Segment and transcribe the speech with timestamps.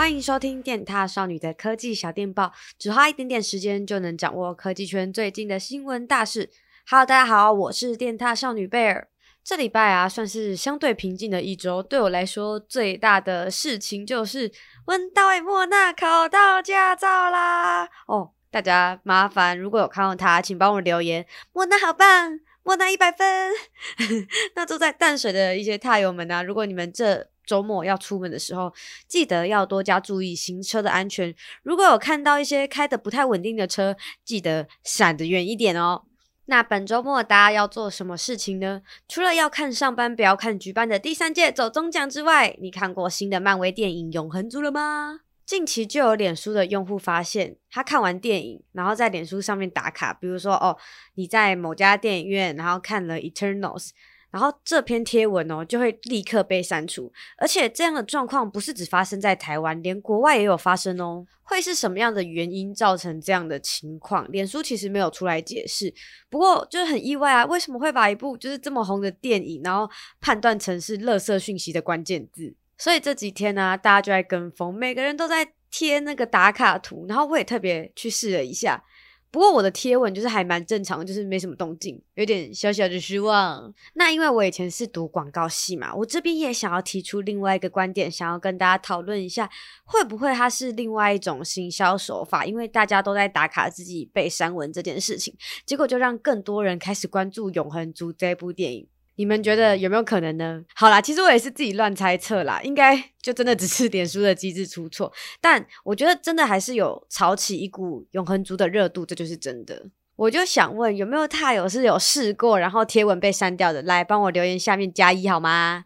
[0.00, 6.48] 欢迎收听电踏少女的科技小电报，只花一点点时间就能掌握科技圈最近的新闻大事。
[6.88, 9.08] Hello，大家好，我是电踏少女贝尔。
[9.44, 11.82] 这礼拜啊，算是相对平静的一周。
[11.82, 14.50] 对我来说，最大的事情就是
[14.86, 17.86] 温到诶莫娜考到驾照啦！
[18.06, 21.26] 哦，大家麻烦，如果有看到他，请帮我留言。
[21.52, 23.52] 莫娜好棒，莫娜一百分。
[24.56, 28.72] 那住在淡水的一些踏友们啊，如果你们这周末要出门的时候，
[29.08, 31.34] 记得要多加注意行车的安全。
[31.64, 36.04] 如果有看到一些开得不太稳定的车，记得闪得远一点哦。
[36.44, 38.82] 那本周末大家要做什么事情呢？
[39.08, 45.22] 除了要看上班不要看举办的第三届走钟奖之外，你看过新的漫威电影《永恒族》了吗？
[45.44, 50.76] 近期就有脸书的用户发现，他看完电影，然后在脸书上面打卡，比如说哦，
[51.16, 53.88] 你在某家电影院，然后看了《Eternals》。
[54.30, 61.26] 然后这篇贴文哦，就会立刻被删除，而且这样的状况不是只发生在台湾，连国外也有发生哦。
[61.42, 64.30] 会是什么样的原因造成这样的情况？
[64.30, 65.92] 脸书其实没有出来解释。
[66.28, 72.54] 不过就是很意外啊，为什么会把一部就是这么红的电影，然后判断成是垃圾讯息的关键字？
[72.78, 78.82] 所以这几天呢、大家就在跟风，每个人都在贴那个打卡图，然后我也特别去试了一下。
[79.30, 83.72] 不过我的贴文就是还蛮正常，就是没什么动静，有点小小的失望。
[83.94, 89.48] 那因为我以前是读广告系嘛，我这边也想要提出另外一个观点，想要跟大家讨论一下，
[89.84, 92.44] 会不会它是另外一种行销手法？
[92.44, 95.34] 因为大家都在打卡自己被删文这件事情，
[95.64, 98.88] 结果就让更多人开始关注《永恒族》这部电影。
[99.16, 100.64] 你们觉得有没有可能呢？
[100.74, 105.12] 好啦，其实我也是自己乱猜测啦，应该就真的只是脸书的机制出错。
[105.40, 109.86] 但我觉得真的还是有炒起一股永恒族的热度，这就是真的。
[110.16, 113.82] 我就想问，有没有踏友是有试过，然后贴文被删掉的？
[113.82, 115.84] 来帮我留言下面加一好吗？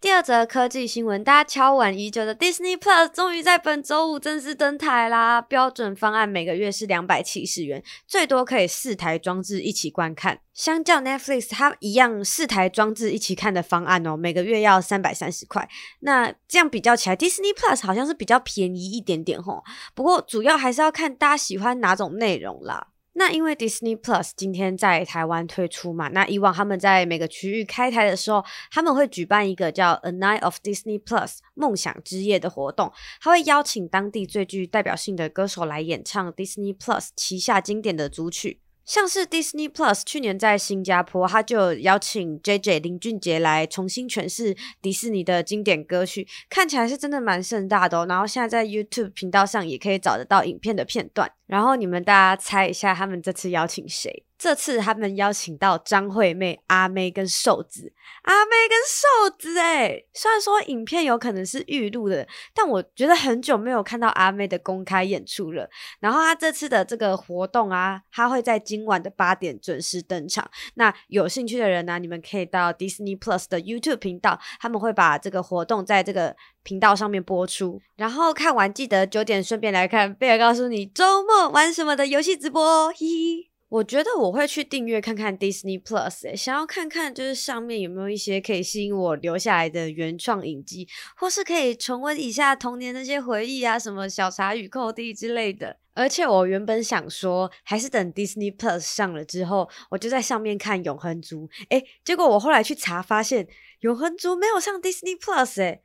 [0.00, 5.42] 第二则科技新闻，大家敲完已久的 Disney Plus 终于在本周五正式登台啦！
[5.42, 10.40] 标准方案每个月是两百七十元，最多可以四台装置一起观看。
[10.54, 15.68] 相较 Netflix，它一样四台装置一起看的方案哦，每个月要三百三十块。
[16.00, 19.62] 那这样比较起来，Disney Plus 好像是比较便宜一点点吼。
[19.94, 22.86] 不过主要还是要看大家喜欢哪种内容啦。
[23.12, 38.60] 那因为 Disney Plus 今天在台湾推出嘛，那以往他们在每个区域开台的时候，他们会举办一个叫 A Night of Disney Plus 梦想之夜的活动，他会邀请当地最具代表性的歌手来演唱 Disney Plus 旗下经典的组曲。
[38.84, 48.06] 像是 Disney Plus 去年在新加坡，他就邀请 JJ 林俊杰来重新诠释迪士尼的经典歌曲，看起来是真的蛮盛大的哦。
[48.08, 51.30] 然后现在在 YouTube 频道上也可以找得到影片的片段。
[51.46, 54.24] 然后你们大家猜一下，他们这次邀请谁？
[54.40, 57.92] 这次他们邀请到张惠妹、阿妹跟瘦子，
[58.22, 65.68] 阿妹跟瘦子诶，虽然说影片有可能是预录的，但我觉得很久没有看到阿妹的公开演出了。
[66.00, 70.50] 然后他这次的这个活动啊，他会在今晚的八点准时登场。
[70.76, 77.78] 那有兴趣的人呢、你们可以到 Disney Plus 的 YouTube 频道，他们会把这个活动在这个频道上面播出。
[77.96, 83.49] 然后看完记得九点顺便来看贝尔告诉你周末玩什么的游戏直播哦，嘿嘿。
[83.70, 95.76] 我觉得我会去订阅看看 Disney Plus，想要看看就是上面有没有一些可以吸引我留下来的原创影集，或是可以重温一下童年那些回忆啊，什么小茶与寇弟之类的。
[95.94, 101.48] 而且我原本想说，还是等 Disney Plus 上了之后，我就在上面看永恒族。
[101.68, 103.46] 诶，结果我后来去查发现，
[103.82, 105.82] 永恒族没有上 Disney Plus，诶。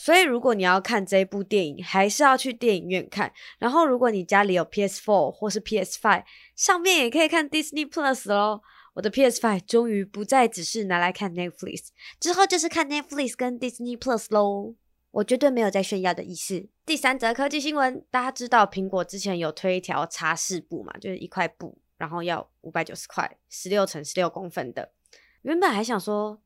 [0.00, 3.32] 所以，如果你要看这部电影，还是要去电影院看。
[3.58, 6.22] 然后，如果你家里有 PS4 或是 PS5，
[6.54, 8.62] 上面也可以看 Disney Plus 咯。
[8.94, 11.88] 我的 PS5 终于不再只是拿来看 Netflix，
[12.20, 14.76] 之后就是看 Netflix 跟 Disney Plus 咯。
[15.10, 16.68] 我绝对没有在炫耀的意思。
[16.86, 20.92] 第三则科技新闻，大家知道苹果之前有推一条擦拭布嘛？
[21.00, 24.92] 就是一块布，然后要五百九十块，十六乘十六公分的。
[25.42, 26.40] 原本还想说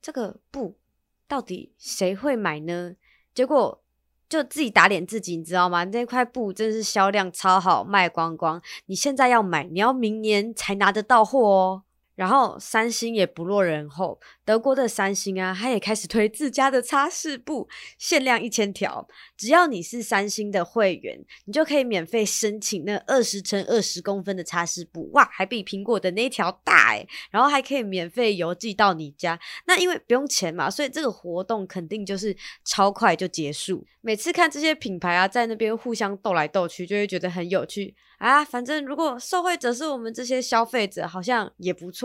[0.00, 0.78] 这个布。
[1.28, 2.94] 到底谁会买呢？
[3.34, 3.82] 结果
[4.28, 5.84] 就自己打脸自己，你知道吗？
[5.84, 8.60] 那块布真是销量超好，卖光光。
[8.86, 11.82] 你现在要买，你要明年才拿得到货哦。
[12.14, 19.08] 然后三星也不落人后，德国的三星啊，它也开始推自家的擦拭布，限量一千条。
[19.36, 29.40] 只要你是三星的会员，你就可以免费申请那二十乘二十公分的擦拭布，哇，还比苹果的那条大诶，然后还可以免费邮寄到你家。
[29.66, 33.86] 那因为不用钱嘛，所以这个活动肯定就是超快就结束。
[34.02, 38.44] 每次看这些品牌啊，在那边互相斗来斗去，就会觉得很有趣啊。
[38.44, 42.01] 反正如果受惠者是我们这些消费者，好像也不错。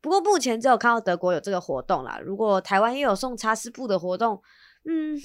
[0.00, 2.18] 不过目前只有看到德国有这个活动啦。
[2.22, 4.42] 如果台湾也有送擦拭布的活动，
[4.84, 5.20] 嗯，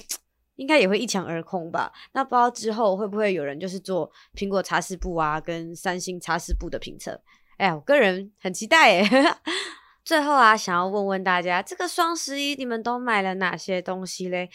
[0.56, 1.92] 应该也会一抢而空吧？
[2.12, 7.18] 那不知道之后会不会有人就是做苹果擦拭布啊，跟三星擦拭布的评测？
[7.56, 9.08] 哎，我个人很期待诶。
[10.06, 14.48] 最后啊，想要问问大家，这个双十一你们都买了哪些东西嘞？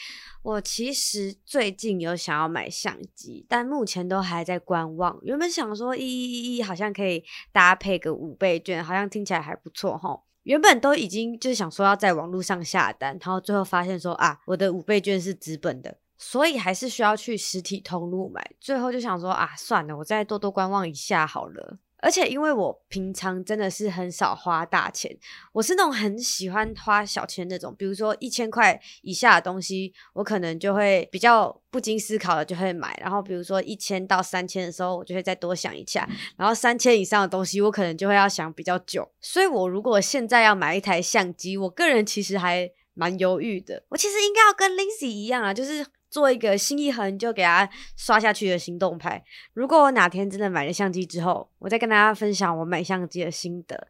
[0.43, 5.19] 我其实最近有想要买相机，但目前都还在观望。
[5.23, 7.21] 原本想说一一一一好像可以
[7.51, 10.21] 搭配个五倍券，好像听起来还不错齁。
[10.43, 18.41] 原本都已经就是想说要在网络上下单，然后最后发现说啊，我的五倍券是纸本的，所以还是需要去实体通路买。
[18.61, 21.77] 最后就想说啊，算了，我再多多观望一下好了。
[22.01, 25.15] 而且因为我平常真的是很少花大钱，
[25.53, 32.97] 我是那种很喜欢花小钱那种，比如说一千块以下的东西，我可能就会比较不经思考的就会买。
[32.99, 36.09] 然后比如说一千到三千的时候，我就会再多想一下。
[36.35, 39.07] 然后三千以上的东西，我可能就会要想比较久。
[39.21, 43.83] 所以我如果现在要买一台相机，我个人其实还蛮犹豫的。
[43.89, 45.85] 我其实应该要跟 Lindsay 一样啊，就是。
[46.11, 47.67] 做一个心一横就给他
[47.97, 49.23] 刷下去的行动派。
[49.53, 53.87] 如果我哪天真的买了相机之后，我再跟大家分享我买相机的心得。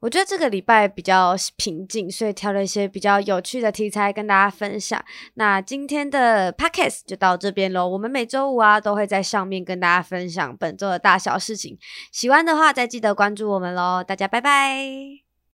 [0.00, 5.04] 我觉得这个礼拜比较平静，所以挑了一些比较有趣的题材跟大家分享。
[5.34, 7.88] 那今天的 podcast 就到这边喽。
[7.88, 11.76] 我们每周五啊都会在上面跟大家分享本周的大小事情。
[12.12, 14.04] 喜欢的话再记得关注我们喽。
[14.06, 15.27] 大家拜拜。